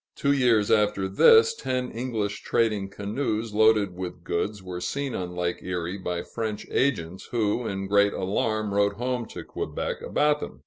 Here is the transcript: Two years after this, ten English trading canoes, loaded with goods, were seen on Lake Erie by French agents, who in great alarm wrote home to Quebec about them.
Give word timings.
Two 0.15 0.31
years 0.31 0.71
after 0.71 1.07
this, 1.07 1.53
ten 1.53 1.91
English 1.91 2.41
trading 2.41 2.89
canoes, 2.89 3.53
loaded 3.53 3.93
with 3.95 4.23
goods, 4.23 4.63
were 4.63 4.81
seen 4.81 5.13
on 5.13 5.35
Lake 5.35 5.61
Erie 5.61 5.99
by 5.99 6.23
French 6.23 6.65
agents, 6.71 7.27
who 7.27 7.67
in 7.67 7.85
great 7.87 8.11
alarm 8.13 8.73
wrote 8.73 8.93
home 8.93 9.27
to 9.27 9.43
Quebec 9.43 10.01
about 10.01 10.39
them. 10.39 10.59